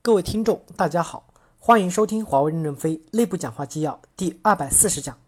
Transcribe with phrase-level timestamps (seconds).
[0.00, 1.26] 各位听众，大家好，
[1.58, 5.18] 欢迎收听华为任正非内部讲话纪要第二百四十讲，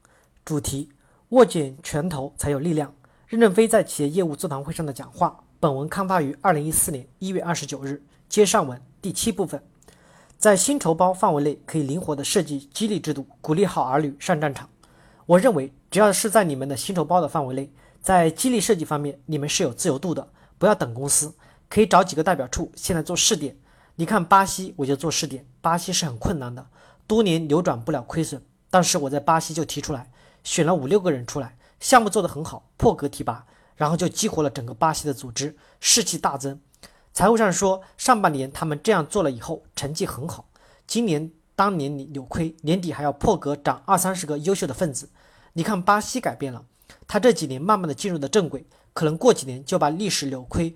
[0.45, 0.89] 主题：
[1.31, 2.95] 握紧拳头才有力量。
[3.27, 5.43] 任正非在企业业务座谈会上的讲话。
[5.59, 8.03] 本文刊发于二零一四年一月二十九日。
[8.29, 9.61] 接上文第七部分，
[10.39, 14.71] 在薪酬包范围内可以灵活的设计激励制度，鼓励好儿女上战场。
[15.27, 20.27] 我认为，只要是在你们的薪酬包的范围内，在激励设计方面，你们是有自由度的。
[20.59, 21.35] 不要等公司，
[21.69, 23.57] 可以找几个代表处，现在做试点。
[24.01, 25.45] 你看巴西，我就做试点。
[25.61, 26.67] 巴西是很困难的，
[27.07, 28.43] 多年扭转不了亏损。
[28.71, 30.11] 但是我在巴西就提出来，
[30.43, 33.45] 选了五六个人出来，项目做得很好，破格提拔，
[33.77, 36.59] 然后就激活了整个巴西的组织，士气大增。
[37.13, 40.47] 财务上说，上半年他们这样做了以后，成绩很好。
[40.87, 45.11] 今年当年你扭亏，年底还要破格涨二三十个优秀的分子。
[45.53, 46.65] 你看巴西改变了，
[47.07, 50.75] 他这几年慢慢的进入了正轨，可能过几年就把历史扭亏。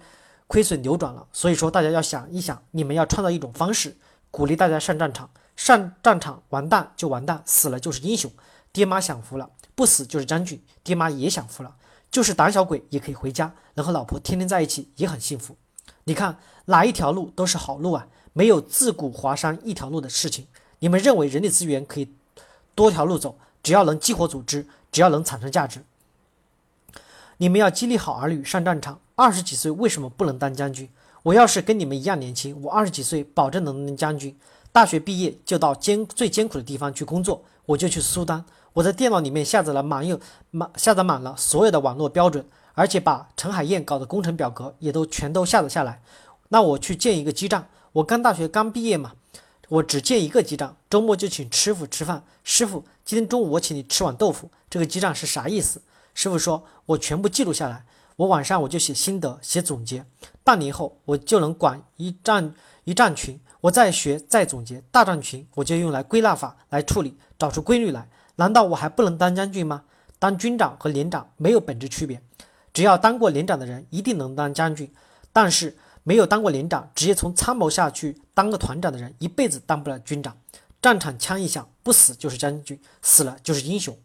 [0.54, 3.96] 亏损扭转了，所以说大家要想一想，你们要创造一种方式，
[4.30, 5.28] 鼓励大家上战场。
[5.56, 8.30] 上战场完蛋就完蛋，死了就是英雄。
[8.72, 10.62] 爹妈享福了，不死就是将军。
[10.84, 11.74] 爹妈也享福了，
[12.08, 15.56] 就是胆小鬼也可以回家，能和老婆天天在一起也很幸福。
[16.04, 20.46] 你看哪一条路都是好路啊，没有自古华山一条路的事情。
[20.78, 22.14] 你们认为人力资源可以
[22.76, 25.84] 多条路走，只要能激活组织，只要能产生价值。
[27.38, 29.00] 你们要激励好儿女上战场。
[29.16, 30.88] 二十几岁为什么不能当将军？
[31.22, 34.36] 我要是跟你们一样年轻，我二十几岁保证能当将军。
[34.72, 38.44] 大学毕业就到艰最艰苦的地方去工作，我就去苏丹。
[38.72, 40.18] 我在电脑里面下载了满有
[40.50, 46.02] 满下载满了所有的网络标准，而且把陈海燕搞的工程表格也都全都下载下来。
[46.48, 49.12] 那我去建一个基站，我刚大学刚毕业嘛，
[49.68, 52.24] 我只建一个基站，周末就请师傅吃饭。
[52.42, 55.80] 师傅，今天中午我请你吃碗豆腐，这个基站是啥意思？
[56.14, 57.84] 师傅说，我全部记录下来。
[58.16, 60.06] 我晚上我就写心得，写总结，
[60.44, 68.08] 半年后我就能管一站一战群，我再学再总结大战群，我就用来归纳法来处理，找出规律来。
[68.36, 69.82] 难道我还不能当将军吗？
[70.20, 72.22] 当军长和连长没有本质区别，
[72.72, 74.92] 只要当过连长的人一定能当将军，
[75.32, 80.36] 但是没有当过连长，直接从参谋下去当个团长的人一辈子当不了军长。
[80.80, 83.96] 战场枪一响，不死就是将军，死了就是英雄。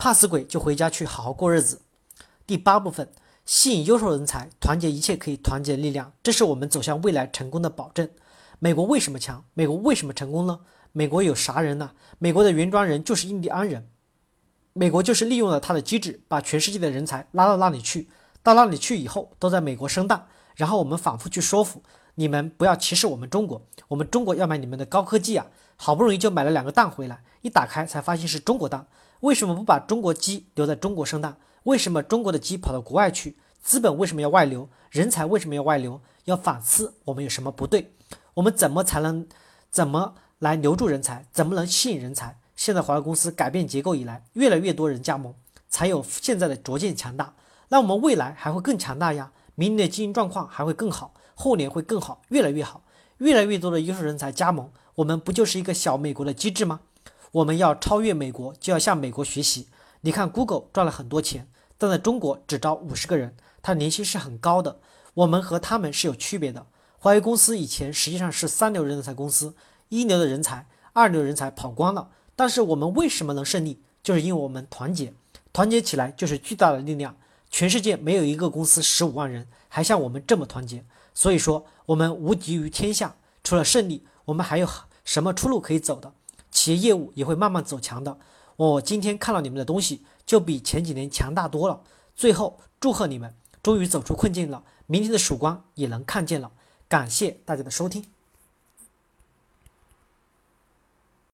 [0.00, 1.82] 怕死鬼就回家去好好过日子。
[2.46, 3.12] 第八部分。
[3.44, 8.08] 吸引优秀人才，团结一切可以团结的力量，这是我们走向未来成功的保证。
[8.60, 9.44] 美国为什么强？
[9.54, 10.60] 美国为什么成功呢？
[10.92, 11.90] 美国有啥人呢？
[12.18, 13.88] 美国的原装人就是印第安人。
[14.72, 18.08] 美国就是利用了他的机制，把全世界的人才拉到那里去，
[18.42, 21.82] 到那里去以后都在美国生蛋，然后我们反复去说服
[22.14, 25.46] 你们不要歧视我们中国，我们中国要买你们的高科技啊，
[25.76, 28.86] 好不容易就买了两个蛋回来，一打开才发现是中国蛋，
[29.20, 31.36] 为什么不把中国鸡留在中国生蛋？
[31.64, 33.36] 为什么中国的鸡跑到国外去？
[33.62, 34.70] 资本为什么要外流？
[34.90, 36.00] 人才为什么要外流？
[36.24, 37.92] 要反思我们有什么不对？
[38.34, 39.26] 我们怎么才能
[39.70, 41.26] 怎么来留住人才？
[41.30, 42.38] 怎么能吸引人才？
[42.56, 45.34] 现在华为公司改变结构以来，越来越多人加盟，
[45.68, 47.34] 才有现在的逐渐强大。
[47.68, 49.32] 那我们未来还会更强大呀！
[49.54, 52.82] 明年的经营状况还会更好，后年会更好，越来越好。
[53.18, 56.80] 越来越多的优秀人才加盟，我们不就是一个小美国的机制吗？
[57.32, 59.68] 我们要超越美国，就要向美国学习。
[60.00, 61.48] 你看，Google 赚了很多钱，
[61.78, 64.80] 但在中国只招五十个人，他年薪是很高的。
[65.14, 66.66] 我们和他们是有区别的。
[66.98, 69.54] 华为公司以前实际上是三流人才公司，
[69.88, 72.10] 一流的人才、二流人才跑光了。
[72.34, 73.80] 但是我们为什么能胜利？
[74.02, 75.12] 就是因为我们团结，
[75.52, 77.16] 团结起来就是巨大的力量。
[77.50, 80.84] 全世界没有一个公司十五万人还像我们这么团结。
[81.14, 83.16] 所以说，我们无敌于天下。
[83.42, 84.68] 除了胜利，我们还有
[85.04, 86.12] 什么出路可以走的？
[86.60, 88.18] 企业业务也会慢慢走强的。
[88.56, 91.80] 我今天看到你们的东西，就比前几年强大多了。
[92.14, 96.52] 最后，祝贺你们终于走出困境了，明天的曙光也能看见了。
[96.86, 98.04] 感谢大家的收听。